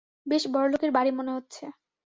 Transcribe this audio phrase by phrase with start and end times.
[0.25, 1.63] বেশ বড়লোকের বাড়ি মনে হচ্ছে।